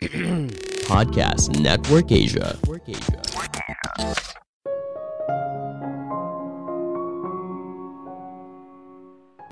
Podcast 0.88 1.52
Network 1.60 2.08
Asia. 2.08 2.56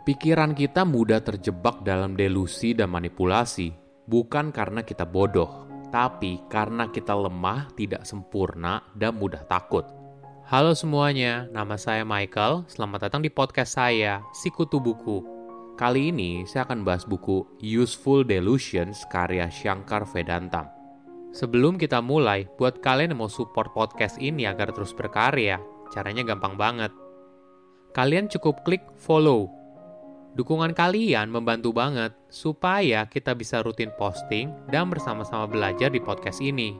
Pikiran 0.08 0.56
kita 0.56 0.88
mudah 0.88 1.20
terjebak 1.20 1.84
dalam 1.84 2.16
delusi 2.16 2.72
dan 2.72 2.88
manipulasi, 2.88 3.76
bukan 4.08 4.48
karena 4.48 4.80
kita 4.80 5.04
bodoh, 5.04 5.68
tapi 5.92 6.40
karena 6.48 6.88
kita 6.88 7.12
lemah, 7.12 7.68
tidak 7.76 8.08
sempurna, 8.08 8.80
dan 8.96 9.20
mudah 9.20 9.44
takut. 9.44 9.84
Halo 10.48 10.72
semuanya, 10.72 11.44
nama 11.52 11.76
saya 11.76 12.08
Michael. 12.08 12.64
Selamat 12.72 13.12
datang 13.12 13.20
di 13.20 13.28
podcast 13.28 13.76
saya, 13.76 14.24
Sikutu 14.32 14.80
Buku. 14.80 15.37
Kali 15.78 16.10
ini 16.10 16.42
saya 16.42 16.66
akan 16.66 16.82
bahas 16.82 17.06
buku 17.06 17.46
Useful 17.62 18.26
Delusions 18.26 19.06
karya 19.06 19.46
Shankar 19.46 20.02
Vedantam. 20.10 20.66
Sebelum 21.30 21.78
kita 21.78 22.02
mulai, 22.02 22.50
buat 22.58 22.82
kalian 22.82 23.14
yang 23.14 23.22
mau 23.22 23.30
support 23.30 23.70
podcast 23.70 24.18
ini 24.18 24.42
agar 24.42 24.74
terus 24.74 24.90
berkarya, 24.90 25.62
caranya 25.94 26.26
gampang 26.26 26.58
banget. 26.58 26.90
Kalian 27.94 28.26
cukup 28.26 28.66
klik 28.66 28.82
follow 28.98 29.54
Dukungan 30.34 30.70
kalian 30.74 31.30
membantu 31.30 31.74
banget 31.74 32.14
supaya 32.30 33.06
kita 33.06 33.34
bisa 33.38 33.62
rutin 33.62 33.94
posting 33.94 34.50
dan 34.70 34.86
bersama-sama 34.86 35.46
belajar 35.46 35.94
di 35.94 35.98
podcast 35.98 36.38
ini. 36.38 36.78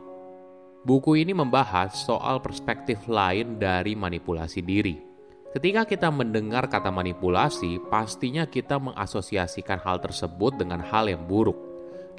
Buku 0.86 1.18
ini 1.18 1.34
membahas 1.34 1.94
soal 2.06 2.38
perspektif 2.38 3.02
lain 3.10 3.58
dari 3.58 3.98
manipulasi 3.98 4.62
diri. 4.62 5.07
Ketika 5.48 5.88
kita 5.88 6.12
mendengar 6.12 6.68
kata 6.68 6.92
manipulasi, 6.92 7.80
pastinya 7.88 8.44
kita 8.44 8.76
mengasosiasikan 8.76 9.80
hal 9.80 9.96
tersebut 9.96 10.60
dengan 10.60 10.84
hal 10.84 11.08
yang 11.08 11.24
buruk. 11.24 11.56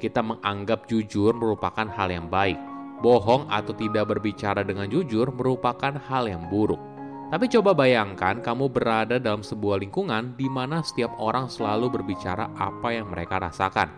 Kita 0.02 0.18
menganggap 0.18 0.90
jujur 0.90 1.30
merupakan 1.38 1.86
hal 1.86 2.10
yang 2.10 2.26
baik. 2.26 2.58
Bohong 2.98 3.46
atau 3.46 3.70
tidak 3.70 4.10
berbicara 4.10 4.66
dengan 4.66 4.90
jujur 4.90 5.30
merupakan 5.30 5.94
hal 6.10 6.26
yang 6.26 6.50
buruk. 6.50 6.82
Tapi 7.30 7.46
coba 7.46 7.70
bayangkan 7.70 8.42
kamu 8.42 8.66
berada 8.66 9.22
dalam 9.22 9.46
sebuah 9.46 9.78
lingkungan 9.78 10.34
di 10.34 10.50
mana 10.50 10.82
setiap 10.82 11.14
orang 11.22 11.46
selalu 11.46 12.02
berbicara 12.02 12.50
apa 12.58 12.98
yang 12.98 13.14
mereka 13.14 13.38
rasakan. 13.38 13.94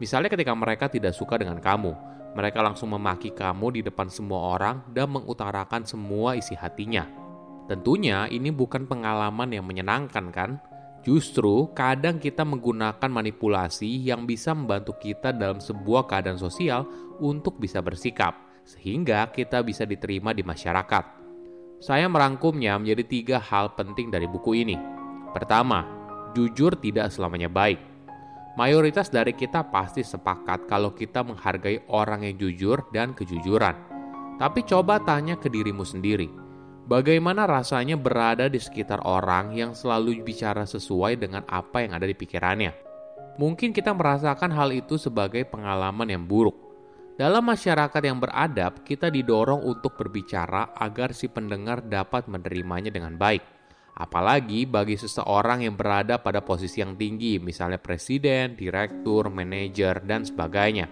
Misalnya 0.00 0.32
ketika 0.32 0.56
mereka 0.56 0.88
tidak 0.88 1.12
suka 1.12 1.36
dengan 1.36 1.60
kamu, 1.60 1.92
mereka 2.32 2.64
langsung 2.64 2.96
memaki 2.96 3.28
kamu 3.36 3.76
di 3.76 3.80
depan 3.84 4.08
semua 4.08 4.56
orang 4.56 4.80
dan 4.88 5.12
mengutarakan 5.12 5.84
semua 5.84 6.32
isi 6.40 6.56
hatinya. 6.56 7.19
Tentunya 7.70 8.26
ini 8.26 8.50
bukan 8.50 8.90
pengalaman 8.90 9.54
yang 9.54 9.62
menyenangkan 9.62 10.34
kan? 10.34 10.58
Justru 11.06 11.70
kadang 11.70 12.18
kita 12.18 12.42
menggunakan 12.42 13.06
manipulasi 13.06 14.10
yang 14.10 14.26
bisa 14.26 14.50
membantu 14.50 14.98
kita 14.98 15.30
dalam 15.30 15.62
sebuah 15.62 16.10
keadaan 16.10 16.34
sosial 16.34 16.82
untuk 17.22 17.62
bisa 17.62 17.78
bersikap, 17.78 18.34
sehingga 18.66 19.30
kita 19.30 19.62
bisa 19.62 19.86
diterima 19.86 20.34
di 20.34 20.42
masyarakat. 20.42 21.22
Saya 21.78 22.10
merangkumnya 22.10 22.74
menjadi 22.74 23.06
tiga 23.06 23.38
hal 23.38 23.78
penting 23.78 24.10
dari 24.10 24.26
buku 24.26 24.66
ini. 24.66 24.74
Pertama, 25.30 25.86
jujur 26.34 26.74
tidak 26.74 27.14
selamanya 27.14 27.46
baik. 27.48 27.78
Mayoritas 28.58 29.14
dari 29.14 29.32
kita 29.32 29.70
pasti 29.70 30.02
sepakat 30.02 30.66
kalau 30.66 30.90
kita 30.90 31.22
menghargai 31.22 31.86
orang 31.86 32.26
yang 32.26 32.34
jujur 32.34 32.82
dan 32.90 33.14
kejujuran. 33.14 33.78
Tapi 34.36 34.66
coba 34.66 34.98
tanya 35.00 35.38
ke 35.38 35.48
dirimu 35.48 35.86
sendiri, 35.86 36.49
bagaimana 36.86 37.44
rasanya 37.44 37.98
berada 37.98 38.48
di 38.48 38.60
sekitar 38.62 39.04
orang 39.04 39.56
yang 39.56 39.72
selalu 39.74 40.22
bicara 40.24 40.64
sesuai 40.64 41.20
dengan 41.20 41.44
apa 41.48 41.84
yang 41.84 41.96
ada 41.96 42.06
di 42.06 42.16
pikirannya? 42.16 42.72
Mungkin 43.36 43.72
kita 43.72 43.96
merasakan 43.96 44.52
hal 44.52 44.72
itu 44.72 45.00
sebagai 45.00 45.44
pengalaman 45.48 46.08
yang 46.08 46.24
buruk 46.28 46.70
dalam 47.20 47.52
masyarakat 47.52 48.00
yang 48.00 48.16
beradab, 48.16 48.80
kita 48.80 49.12
didorong 49.12 49.60
untuk 49.60 49.92
berbicara 49.92 50.72
agar 50.72 51.12
si 51.12 51.28
pendengar 51.28 51.84
dapat 51.84 52.24
menerimanya 52.24 52.88
dengan 52.88 53.12
baik. 53.20 53.44
Apalagi 53.92 54.64
bagi 54.64 54.96
seseorang 54.96 55.68
yang 55.68 55.76
berada 55.76 56.16
pada 56.16 56.40
posisi 56.40 56.80
yang 56.80 56.96
tinggi, 56.96 57.36
misalnya 57.36 57.76
presiden, 57.76 58.56
direktur, 58.56 59.28
manajer, 59.28 60.00
dan 60.00 60.24
sebagainya. 60.24 60.88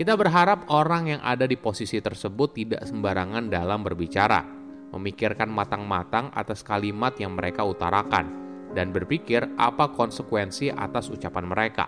Kita 0.00 0.16
berharap 0.16 0.64
orang 0.72 1.12
yang 1.12 1.20
ada 1.20 1.44
di 1.44 1.60
posisi 1.60 2.00
tersebut 2.00 2.56
tidak 2.56 2.88
sembarangan 2.88 3.52
dalam 3.52 3.84
berbicara, 3.84 4.55
memikirkan 4.96 5.52
matang-matang 5.52 6.32
atas 6.32 6.64
kalimat 6.64 7.12
yang 7.20 7.36
mereka 7.36 7.62
utarakan, 7.62 8.32
dan 8.72 8.90
berpikir 8.90 9.44
apa 9.60 9.92
konsekuensi 9.92 10.72
atas 10.72 11.12
ucapan 11.12 11.44
mereka. 11.44 11.86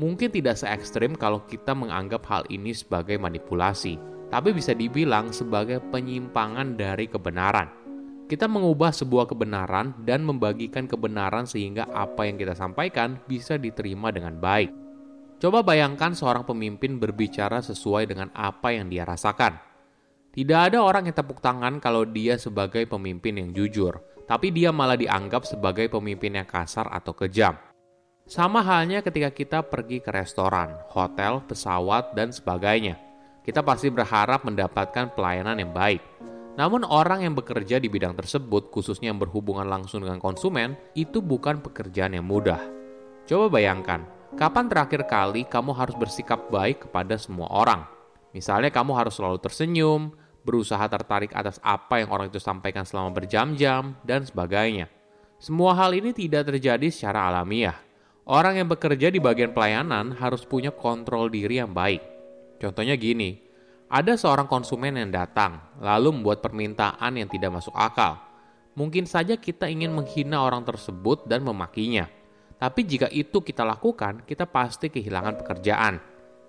Mungkin 0.00 0.32
tidak 0.32 0.56
se 0.56 0.64
ekstrim 0.64 1.12
kalau 1.12 1.44
kita 1.44 1.76
menganggap 1.76 2.24
hal 2.24 2.42
ini 2.48 2.72
sebagai 2.72 3.20
manipulasi, 3.20 4.00
tapi 4.32 4.56
bisa 4.56 4.72
dibilang 4.72 5.28
sebagai 5.28 5.84
penyimpangan 5.92 6.80
dari 6.80 7.04
kebenaran. 7.04 7.68
Kita 8.30 8.46
mengubah 8.46 8.94
sebuah 8.94 9.26
kebenaran 9.26 9.92
dan 10.06 10.22
membagikan 10.22 10.86
kebenaran 10.86 11.44
sehingga 11.44 11.90
apa 11.90 12.30
yang 12.30 12.38
kita 12.38 12.54
sampaikan 12.54 13.18
bisa 13.26 13.58
diterima 13.58 14.14
dengan 14.14 14.38
baik. 14.38 14.70
Coba 15.42 15.66
bayangkan 15.66 16.14
seorang 16.14 16.46
pemimpin 16.46 17.00
berbicara 17.00 17.58
sesuai 17.58 18.06
dengan 18.06 18.28
apa 18.36 18.76
yang 18.76 18.86
dia 18.86 19.08
rasakan. 19.08 19.69
Tidak 20.40 20.72
ada 20.72 20.80
orang 20.80 21.04
yang 21.04 21.12
tepuk 21.12 21.44
tangan 21.44 21.84
kalau 21.84 22.08
dia 22.08 22.40
sebagai 22.40 22.88
pemimpin 22.88 23.36
yang 23.36 23.52
jujur, 23.52 24.00
tapi 24.24 24.48
dia 24.48 24.72
malah 24.72 24.96
dianggap 24.96 25.44
sebagai 25.44 25.92
pemimpin 25.92 26.32
yang 26.32 26.48
kasar 26.48 26.88
atau 26.88 27.12
kejam. 27.12 27.60
Sama 28.24 28.64
halnya 28.64 29.04
ketika 29.04 29.28
kita 29.36 29.60
pergi 29.60 30.00
ke 30.00 30.08
restoran, 30.08 30.80
hotel, 30.96 31.44
pesawat, 31.44 32.16
dan 32.16 32.32
sebagainya. 32.32 32.96
Kita 33.44 33.60
pasti 33.60 33.92
berharap 33.92 34.48
mendapatkan 34.48 35.12
pelayanan 35.12 35.60
yang 35.60 35.76
baik. 35.76 36.00
Namun 36.56 36.88
orang 36.88 37.20
yang 37.20 37.36
bekerja 37.36 37.76
di 37.76 37.92
bidang 37.92 38.16
tersebut, 38.16 38.72
khususnya 38.72 39.12
yang 39.12 39.20
berhubungan 39.20 39.68
langsung 39.68 40.00
dengan 40.00 40.24
konsumen, 40.24 40.72
itu 40.96 41.20
bukan 41.20 41.60
pekerjaan 41.60 42.16
yang 42.16 42.24
mudah. 42.24 42.64
Coba 43.28 43.60
bayangkan, 43.60 44.08
kapan 44.40 44.72
terakhir 44.72 45.04
kali 45.04 45.44
kamu 45.44 45.76
harus 45.76 46.00
bersikap 46.00 46.48
baik 46.48 46.88
kepada 46.88 47.20
semua 47.20 47.52
orang? 47.52 47.84
Misalnya 48.32 48.72
kamu 48.72 48.96
harus 48.96 49.20
selalu 49.20 49.36
tersenyum, 49.42 50.16
berusaha 50.42 50.82
tertarik 50.88 51.32
atas 51.36 51.60
apa 51.60 52.00
yang 52.00 52.10
orang 52.12 52.32
itu 52.32 52.40
sampaikan 52.40 52.84
selama 52.84 53.12
berjam-jam, 53.12 53.96
dan 54.04 54.24
sebagainya. 54.24 54.88
Semua 55.40 55.72
hal 55.76 55.96
ini 55.96 56.12
tidak 56.12 56.52
terjadi 56.52 56.88
secara 56.92 57.32
alamiah 57.32 57.90
Orang 58.30 58.62
yang 58.62 58.70
bekerja 58.70 59.10
di 59.10 59.18
bagian 59.18 59.50
pelayanan 59.50 60.14
harus 60.14 60.46
punya 60.46 60.70
kontrol 60.70 61.26
diri 61.26 61.58
yang 61.58 61.74
baik. 61.74 61.98
Contohnya 62.62 62.94
gini, 62.94 63.42
ada 63.90 64.14
seorang 64.14 64.46
konsumen 64.46 64.94
yang 64.94 65.10
datang, 65.10 65.58
lalu 65.82 66.14
membuat 66.14 66.38
permintaan 66.38 67.18
yang 67.18 67.26
tidak 67.26 67.58
masuk 67.58 67.74
akal. 67.74 68.22
Mungkin 68.78 69.08
saja 69.10 69.34
kita 69.34 69.66
ingin 69.66 69.90
menghina 69.90 70.46
orang 70.46 70.62
tersebut 70.62 71.26
dan 71.26 71.42
memakinya. 71.42 72.06
Tapi 72.54 72.86
jika 72.86 73.10
itu 73.10 73.42
kita 73.42 73.66
lakukan, 73.66 74.22
kita 74.22 74.46
pasti 74.46 74.94
kehilangan 74.94 75.42
pekerjaan. 75.42 75.98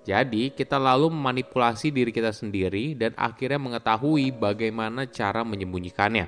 Jadi, 0.02 0.50
kita 0.50 0.82
lalu 0.82 1.14
memanipulasi 1.14 1.94
diri 1.94 2.10
kita 2.10 2.34
sendiri 2.34 2.98
dan 2.98 3.14
akhirnya 3.14 3.62
mengetahui 3.62 4.34
bagaimana 4.34 5.06
cara 5.06 5.46
menyembunyikannya. 5.46 6.26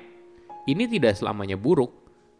Ini 0.64 0.84
tidak 0.86 1.18
selamanya 1.18 1.58
buruk. 1.58 1.90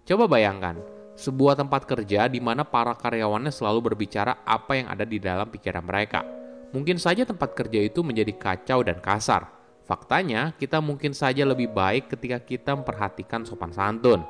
Coba 0.06 0.30
bayangkan, 0.30 0.78
sebuah 1.18 1.58
tempat 1.58 1.90
kerja 1.90 2.30
di 2.30 2.38
mana 2.38 2.62
para 2.62 2.94
karyawannya 2.94 3.50
selalu 3.50 3.92
berbicara 3.92 4.46
apa 4.46 4.78
yang 4.78 4.86
ada 4.90 5.02
di 5.02 5.18
dalam 5.18 5.50
pikiran 5.50 5.82
mereka. 5.82 6.22
Mungkin 6.74 6.98
saja 6.98 7.22
tempat 7.22 7.54
kerja 7.54 7.82
itu 7.82 8.02
menjadi 8.02 8.34
kacau 8.34 8.82
dan 8.82 8.98
kasar. 8.98 9.46
Faktanya, 9.86 10.54
kita 10.58 10.82
mungkin 10.82 11.14
saja 11.14 11.46
lebih 11.46 11.70
baik 11.70 12.14
ketika 12.14 12.38
kita 12.42 12.72
memperhatikan 12.74 13.46
sopan 13.46 13.70
santun. 13.70 14.24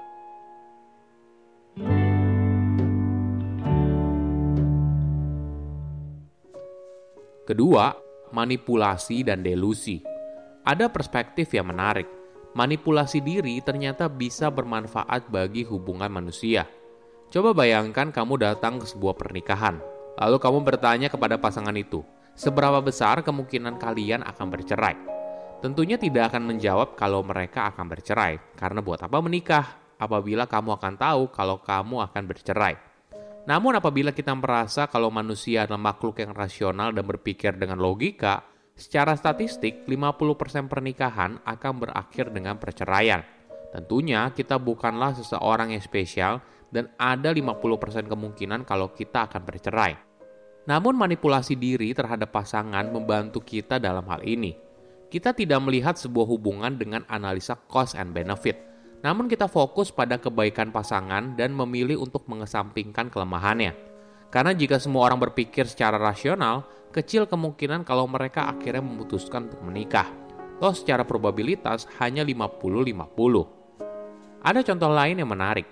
Kedua, 7.44 7.92
manipulasi 8.32 9.20
dan 9.24 9.44
delusi. 9.44 10.00
Ada 10.64 10.88
perspektif 10.88 11.52
yang 11.52 11.68
menarik 11.68 12.24
manipulasi 12.54 13.18
diri 13.18 13.58
ternyata 13.60 14.06
bisa 14.06 14.48
bermanfaat 14.48 15.28
bagi 15.28 15.66
hubungan 15.66 16.08
manusia. 16.08 16.64
Coba 17.28 17.50
bayangkan 17.50 18.14
kamu 18.14 18.38
datang 18.38 18.78
ke 18.78 18.86
sebuah 18.86 19.18
pernikahan, 19.18 19.82
lalu 20.22 20.38
kamu 20.38 20.58
bertanya 20.62 21.10
kepada 21.10 21.34
pasangan 21.34 21.74
itu, 21.74 22.06
seberapa 22.38 22.78
besar 22.78 23.26
kemungkinan 23.26 23.82
kalian 23.82 24.22
akan 24.22 24.46
bercerai? 24.54 24.96
Tentunya 25.58 25.98
tidak 25.98 26.30
akan 26.30 26.46
menjawab 26.46 26.94
kalau 26.94 27.26
mereka 27.26 27.74
akan 27.74 27.90
bercerai, 27.90 28.38
karena 28.54 28.78
buat 28.78 29.02
apa 29.02 29.18
menikah 29.18 29.66
apabila 29.98 30.46
kamu 30.46 30.78
akan 30.78 30.94
tahu 30.94 31.22
kalau 31.34 31.58
kamu 31.58 32.06
akan 32.06 32.22
bercerai. 32.30 32.93
Namun 33.44 33.76
apabila 33.76 34.16
kita 34.16 34.32
merasa 34.32 34.88
kalau 34.88 35.12
manusia 35.12 35.68
adalah 35.68 35.92
makhluk 35.92 36.24
yang 36.24 36.32
rasional 36.32 36.96
dan 36.96 37.04
berpikir 37.04 37.52
dengan 37.60 37.76
logika, 37.76 38.54
Secara 38.74 39.14
statistik, 39.14 39.86
50% 39.86 40.66
pernikahan 40.66 41.38
akan 41.46 41.72
berakhir 41.78 42.34
dengan 42.34 42.58
perceraian. 42.58 43.22
Tentunya 43.70 44.26
kita 44.34 44.58
bukanlah 44.58 45.14
seseorang 45.14 45.70
yang 45.70 45.82
spesial 45.82 46.42
dan 46.74 46.90
ada 46.98 47.30
50% 47.30 48.10
kemungkinan 48.10 48.66
kalau 48.66 48.90
kita 48.90 49.30
akan 49.30 49.42
bercerai. 49.46 49.94
Namun 50.66 50.98
manipulasi 50.98 51.54
diri 51.54 51.94
terhadap 51.94 52.34
pasangan 52.34 52.90
membantu 52.90 53.46
kita 53.46 53.78
dalam 53.78 54.02
hal 54.10 54.26
ini. 54.26 54.58
Kita 55.06 55.30
tidak 55.30 55.62
melihat 55.62 55.94
sebuah 55.94 56.26
hubungan 56.26 56.74
dengan 56.74 57.06
analisa 57.06 57.54
cost 57.70 57.94
and 57.94 58.10
benefit, 58.10 58.58
namun 59.04 59.28
kita 59.28 59.46
fokus 59.46 59.92
pada 59.92 60.16
kebaikan 60.16 60.72
pasangan 60.72 61.36
dan 61.36 61.52
memilih 61.52 62.00
untuk 62.00 62.24
mengesampingkan 62.24 63.12
kelemahannya. 63.12 63.76
Karena 64.32 64.56
jika 64.56 64.80
semua 64.80 65.06
orang 65.06 65.20
berpikir 65.20 65.68
secara 65.68 66.00
rasional, 66.00 66.64
kecil 66.90 67.28
kemungkinan 67.28 67.84
kalau 67.84 68.08
mereka 68.08 68.48
akhirnya 68.48 68.80
memutuskan 68.80 69.52
untuk 69.52 69.60
menikah. 69.60 70.08
Toh 70.56 70.72
secara 70.72 71.04
probabilitas 71.04 71.84
hanya 72.00 72.24
50-50. 72.24 74.40
Ada 74.40 74.60
contoh 74.64 74.90
lain 74.90 75.20
yang 75.20 75.28
menarik. 75.28 75.68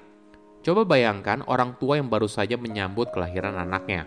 Coba 0.61 0.85
bayangkan 0.85 1.41
orang 1.49 1.81
tua 1.81 1.97
yang 1.97 2.13
baru 2.13 2.29
saja 2.29 2.55
menyambut 2.55 3.11
kelahiran 3.11 3.59
anaknya 3.59 4.07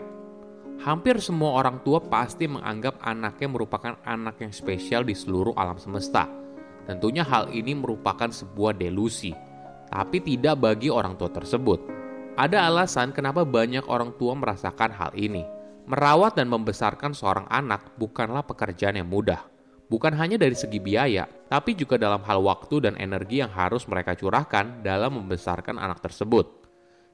Hampir 0.84 1.24
semua 1.24 1.56
orang 1.56 1.80
tua 1.88 2.04
pasti 2.04 2.52
menganggap 2.52 3.00
anaknya 3.00 3.48
merupakan 3.48 3.96
anak 4.04 4.44
yang 4.44 4.52
spesial 4.52 5.08
di 5.08 5.16
seluruh 5.16 5.56
alam 5.56 5.80
semesta. 5.80 6.28
Tentunya 6.86 7.26
hal 7.26 7.50
ini 7.50 7.74
merupakan 7.74 8.30
sebuah 8.30 8.78
delusi, 8.78 9.34
tapi 9.90 10.22
tidak 10.22 10.62
bagi 10.62 10.94
orang 10.94 11.18
tua 11.18 11.34
tersebut. 11.34 11.82
Ada 12.38 12.70
alasan 12.70 13.10
kenapa 13.16 13.42
banyak 13.48 13.88
orang 13.90 14.14
tua 14.22 14.38
merasakan 14.38 14.92
hal 14.94 15.12
ini. 15.18 15.42
Merawat 15.86 16.38
dan 16.38 16.50
membesarkan 16.50 17.14
seorang 17.14 17.46
anak 17.50 17.94
bukanlah 17.98 18.42
pekerjaan 18.42 18.98
yang 18.98 19.10
mudah. 19.10 19.46
Bukan 19.86 20.18
hanya 20.18 20.42
dari 20.42 20.58
segi 20.58 20.82
biaya, 20.82 21.30
tapi 21.46 21.78
juga 21.78 22.02
dalam 22.02 22.26
hal 22.26 22.42
waktu 22.42 22.90
dan 22.90 22.98
energi 22.98 23.46
yang 23.46 23.54
harus 23.54 23.86
mereka 23.86 24.18
curahkan 24.18 24.82
dalam 24.82 25.22
membesarkan 25.22 25.78
anak 25.78 26.02
tersebut. 26.02 26.66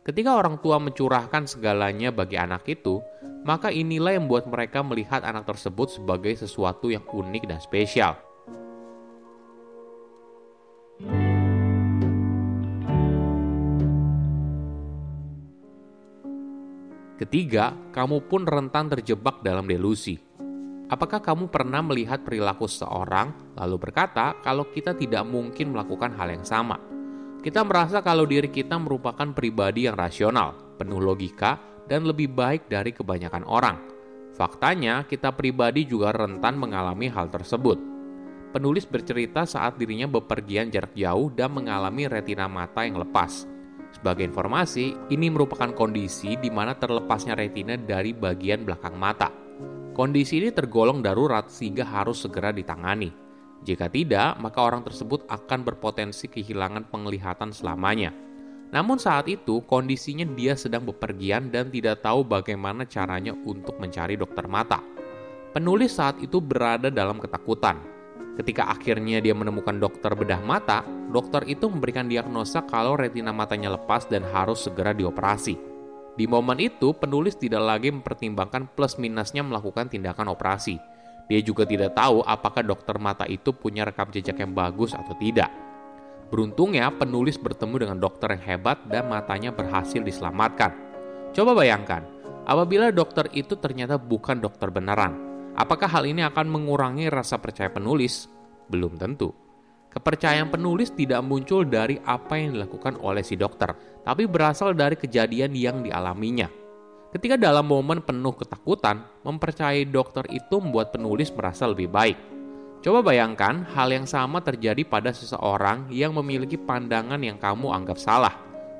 Ketika 0.01 0.33
orang 0.39 0.57
tua 0.63 0.79
mencurahkan 0.79 1.45
segalanya 1.45 2.09
bagi 2.09 2.39
anak 2.39 2.65
itu, 2.65 3.03
maka 3.44 3.69
inilah 3.69 4.15
yang 4.18 4.25
membuat 4.25 4.50
mereka 4.50 4.81
melihat 4.81 5.21
anak 5.21 5.45
tersebut 5.45 6.00
sebagai 6.00 6.33
sesuatu 6.33 6.89
yang 6.89 7.03
unik 7.06 7.44
dan 7.45 7.59
spesial. 7.62 8.31
Ketiga, 17.21 17.77
kamu 17.94 18.25
pun 18.25 18.50
rentan 18.50 18.89
terjebak 18.89 19.45
dalam 19.45 19.69
delusi. 19.69 20.18
Apakah 20.89 21.21
kamu 21.21 21.53
pernah 21.53 21.85
melihat 21.85 22.25
perilaku 22.25 22.65
seseorang 22.65 23.53
lalu 23.62 23.77
berkata 23.77 24.41
kalau 24.41 24.65
kita 24.73 24.97
tidak 24.97 25.21
mungkin 25.29 25.69
melakukan 25.69 26.18
hal 26.18 26.33
yang 26.33 26.41
sama? 26.41 26.81
Kita 27.45 27.62
merasa 27.62 28.01
kalau 28.01 28.25
diri 28.25 28.50
kita 28.50 28.73
merupakan 28.81 29.38
pribadi 29.38 29.85
yang 29.85 29.94
rasional, 29.94 30.73
penuh 30.81 30.97
logika, 30.97 31.62
dan 31.85 32.09
lebih 32.09 32.33
baik 32.33 32.65
dari 32.65 32.89
kebanyakan 32.89 33.45
orang. 33.45 33.77
Faktanya, 34.33 35.06
kita 35.06 35.29
pribadi 35.29 35.85
juga 35.85 36.18
rentan 36.18 36.57
mengalami 36.57 37.06
hal 37.06 37.29
tersebut. 37.29 37.77
Penulis 38.50 38.89
bercerita 38.89 39.45
saat 39.45 39.77
dirinya 39.77 40.09
bepergian 40.09 40.73
jarak 40.73 40.97
jauh 40.97 41.29
dan 41.29 41.53
mengalami 41.53 42.09
retina 42.09 42.50
mata 42.50 42.81
yang 42.81 42.97
lepas. 42.97 43.50
Sebagai 43.92 44.24
informasi, 44.24 44.96
ini 45.12 45.28
merupakan 45.28 45.70
kondisi 45.76 46.40
di 46.40 46.48
mana 46.48 46.74
terlepasnya 46.74 47.36
retina 47.36 47.76
dari 47.76 48.16
bagian 48.16 48.64
belakang 48.64 48.96
mata. 48.96 49.30
Kondisi 49.92 50.40
ini 50.40 50.50
tergolong 50.56 51.04
darurat 51.04 51.52
sehingga 51.52 51.84
harus 51.84 52.24
segera 52.24 52.56
ditangani. 52.56 53.12
Jika 53.62 53.92
tidak, 53.92 54.42
maka 54.42 54.64
orang 54.64 54.82
tersebut 54.82 55.28
akan 55.30 55.62
berpotensi 55.62 56.32
kehilangan 56.32 56.90
penglihatan 56.90 57.54
selamanya. 57.54 58.10
Namun 58.72 58.98
saat 58.98 59.28
itu 59.28 59.62
kondisinya 59.68 60.24
dia 60.24 60.56
sedang 60.56 60.88
bepergian 60.88 61.52
dan 61.52 61.68
tidak 61.68 62.00
tahu 62.02 62.24
bagaimana 62.24 62.88
caranya 62.88 63.36
untuk 63.36 63.78
mencari 63.78 64.16
dokter 64.16 64.48
mata. 64.48 64.80
Penulis 65.52 66.00
saat 66.00 66.16
itu 66.24 66.40
berada 66.40 66.88
dalam 66.88 67.20
ketakutan. 67.20 67.91
Ketika 68.42 68.74
akhirnya 68.74 69.22
dia 69.22 69.38
menemukan 69.38 69.78
dokter 69.78 70.10
bedah 70.18 70.42
mata, 70.42 70.82
dokter 71.14 71.46
itu 71.46 71.70
memberikan 71.70 72.10
diagnosa 72.10 72.66
kalau 72.66 72.98
retina 72.98 73.30
matanya 73.30 73.78
lepas 73.78 74.10
dan 74.10 74.26
harus 74.34 74.66
segera 74.66 74.98
dioperasi. 74.98 75.54
Di 76.18 76.26
momen 76.26 76.58
itu, 76.58 76.90
penulis 76.98 77.38
tidak 77.38 77.62
lagi 77.62 77.94
mempertimbangkan 77.94 78.74
plus 78.74 78.98
minusnya 78.98 79.46
melakukan 79.46 79.94
tindakan 79.94 80.34
operasi 80.34 80.82
dia 81.32 81.40
juga 81.40 81.64
tidak 81.64 81.96
tahu 81.96 82.20
apakah 82.28 82.60
dokter 82.60 83.00
mata 83.00 83.24
itu 83.24 83.56
punya 83.56 83.88
rekam 83.88 84.12
jejak 84.12 84.36
yang 84.36 84.52
bagus 84.52 84.92
atau 84.92 85.16
tidak. 85.16 85.48
Beruntungnya, 86.28 86.92
penulis 86.92 87.40
bertemu 87.40 87.88
dengan 87.88 87.98
dokter 88.04 88.36
yang 88.36 88.44
hebat 88.44 88.84
dan 88.92 89.08
matanya 89.08 89.56
berhasil 89.56 90.04
diselamatkan. 90.04 90.76
Coba 91.32 91.56
bayangkan, 91.56 92.04
apabila 92.44 92.92
dokter 92.92 93.32
itu 93.32 93.56
ternyata 93.56 93.96
bukan 93.96 94.44
dokter 94.44 94.68
beneran, 94.76 95.31
apakah 95.56 95.88
hal 95.88 96.07
ini 96.07 96.24
akan 96.24 96.48
mengurangi 96.48 97.07
rasa 97.12 97.39
percaya 97.39 97.71
penulis? 97.71 98.27
Belum 98.71 98.95
tentu. 98.95 99.31
Kepercayaan 99.92 100.48
penulis 100.48 100.95
tidak 100.95 101.19
muncul 101.19 101.68
dari 101.68 102.00
apa 102.07 102.39
yang 102.39 102.56
dilakukan 102.56 102.95
oleh 103.03 103.19
si 103.27 103.36
dokter, 103.36 103.75
tapi 104.07 104.24
berasal 104.24 104.71
dari 104.71 104.95
kejadian 104.95 105.51
yang 105.51 105.83
dialaminya. 105.83 106.48
Ketika 107.12 107.36
dalam 107.36 107.68
momen 107.68 108.00
penuh 108.00 108.31
ketakutan, 108.39 109.03
mempercayai 109.27 109.83
dokter 109.83 110.24
itu 110.31 110.63
membuat 110.63 110.95
penulis 110.95 111.27
merasa 111.36 111.68
lebih 111.68 111.92
baik. 111.92 112.15
Coba 112.80 113.04
bayangkan 113.04 113.68
hal 113.75 113.92
yang 113.92 114.07
sama 114.07 114.39
terjadi 114.39 114.88
pada 114.88 115.12
seseorang 115.12 115.92
yang 115.92 116.15
memiliki 116.15 116.56
pandangan 116.56 117.19
yang 117.19 117.36
kamu 117.36 117.68
anggap 117.68 118.00
salah. 118.00 118.31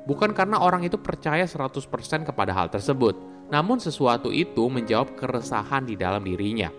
Bukan 0.08 0.32
karena 0.32 0.64
orang 0.64 0.88
itu 0.88 0.96
percaya 0.96 1.44
100% 1.44 1.86
kepada 2.24 2.56
hal 2.56 2.72
tersebut, 2.72 3.14
namun 3.52 3.84
sesuatu 3.84 4.32
itu 4.32 4.72
menjawab 4.72 5.20
keresahan 5.20 5.84
di 5.84 6.00
dalam 6.00 6.24
dirinya. 6.24 6.72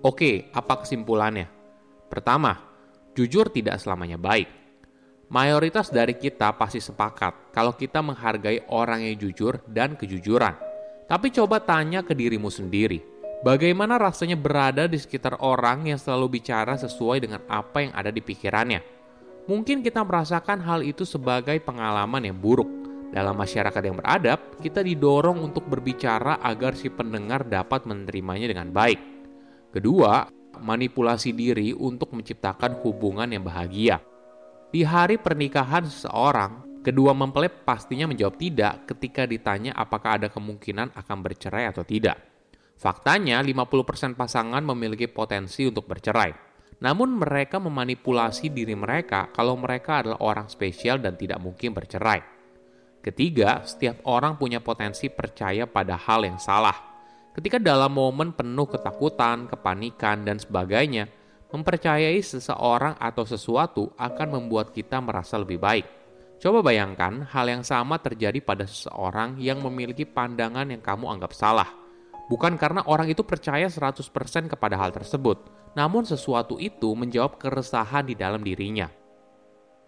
Oke, 0.00 0.48
apa 0.56 0.80
kesimpulannya? 0.80 1.44
Pertama, 2.08 2.56
jujur 3.12 3.52
tidak 3.52 3.76
selamanya 3.76 4.16
baik. 4.16 4.48
Mayoritas 5.30 5.92
dari 5.92 6.16
kita 6.16 6.56
pasti 6.56 6.82
sepakat 6.82 7.54
kalau 7.54 7.76
kita 7.76 8.00
menghargai 8.00 8.66
orang 8.72 9.04
yang 9.06 9.20
jujur 9.20 9.60
dan 9.68 9.94
kejujuran. 9.94 10.56
Tapi 11.06 11.28
coba 11.30 11.60
tanya 11.60 12.00
ke 12.00 12.16
dirimu 12.16 12.48
sendiri, 12.48 12.98
bagaimana 13.44 14.00
rasanya 14.00 14.40
berada 14.40 14.88
di 14.88 14.96
sekitar 14.96 15.38
orang 15.44 15.86
yang 15.86 16.00
selalu 16.00 16.40
bicara 16.40 16.80
sesuai 16.80 17.18
dengan 17.22 17.44
apa 17.46 17.84
yang 17.84 17.92
ada 17.92 18.08
di 18.08 18.24
pikirannya? 18.24 18.80
Mungkin 19.46 19.84
kita 19.84 20.00
merasakan 20.00 20.64
hal 20.64 20.80
itu 20.80 21.04
sebagai 21.04 21.60
pengalaman 21.60 22.24
yang 22.24 22.38
buruk. 22.38 22.79
Dalam 23.10 23.34
masyarakat 23.34 23.82
yang 23.82 23.98
beradab, 23.98 24.62
kita 24.62 24.86
didorong 24.86 25.42
untuk 25.42 25.66
berbicara 25.66 26.38
agar 26.38 26.78
si 26.78 26.88
pendengar 26.90 27.42
dapat 27.42 27.86
menerimanya 27.86 28.50
dengan 28.50 28.70
baik. 28.70 29.00
Kedua, 29.74 30.30
manipulasi 30.62 31.34
diri 31.34 31.74
untuk 31.74 32.14
menciptakan 32.14 32.78
hubungan 32.86 33.26
yang 33.30 33.42
bahagia. 33.42 33.98
Di 34.70 34.86
hari 34.86 35.18
pernikahan 35.18 35.82
seseorang, 35.90 36.70
Kedua 36.80 37.12
mempelai 37.12 37.52
pastinya 37.52 38.08
menjawab 38.08 38.40
tidak 38.40 38.88
ketika 38.88 39.28
ditanya 39.28 39.76
apakah 39.76 40.16
ada 40.16 40.32
kemungkinan 40.32 40.96
akan 40.96 41.18
bercerai 41.20 41.68
atau 41.68 41.84
tidak. 41.84 42.16
Faktanya 42.80 43.44
50% 43.44 44.16
pasangan 44.16 44.64
memiliki 44.64 45.04
potensi 45.04 45.68
untuk 45.68 45.84
bercerai. 45.84 46.32
Namun 46.80 47.20
mereka 47.20 47.60
memanipulasi 47.60 48.48
diri 48.48 48.72
mereka 48.72 49.28
kalau 49.28 49.60
mereka 49.60 50.00
adalah 50.00 50.24
orang 50.24 50.48
spesial 50.48 50.96
dan 50.96 51.20
tidak 51.20 51.36
mungkin 51.36 51.76
bercerai. 51.76 52.39
Ketiga, 53.00 53.64
setiap 53.64 54.04
orang 54.04 54.36
punya 54.36 54.60
potensi 54.60 55.08
percaya 55.08 55.64
pada 55.64 55.96
hal 55.96 56.24
yang 56.24 56.36
salah. 56.36 56.76
Ketika 57.32 57.56
dalam 57.56 57.96
momen 57.96 58.36
penuh 58.36 58.68
ketakutan, 58.68 59.48
kepanikan, 59.48 60.24
dan 60.24 60.36
sebagainya, 60.36 61.08
mempercayai 61.48 62.20
seseorang 62.20 63.00
atau 63.00 63.24
sesuatu 63.24 63.90
akan 63.96 64.28
membuat 64.36 64.76
kita 64.76 65.00
merasa 65.00 65.40
lebih 65.40 65.58
baik 65.58 65.86
Coba 66.40 66.64
bayangkan 66.64 67.28
hal 67.36 67.52
yang 67.52 67.60
sama 67.60 68.00
terjadi 68.00 68.40
pada 68.40 68.64
seseorang 68.64 69.36
yang 69.36 69.60
memiliki 69.60 70.08
pandangan 70.08 70.72
yang 70.72 70.80
kamu 70.80 71.12
anggap 71.12 71.36
salah. 71.36 71.68
Bukan 72.32 72.56
karena 72.56 72.80
orang 72.88 73.12
itu 73.12 73.20
percaya 73.20 73.68
100% 73.68 74.08
kepada 74.48 74.80
hal 74.80 74.88
tersebut, 74.88 75.36
namun 75.76 76.08
sesuatu 76.08 76.56
itu 76.56 76.96
menjawab 76.96 77.36
keresahan 77.36 78.08
di 78.08 78.16
dalam 78.16 78.40
dirinya. 78.40 78.88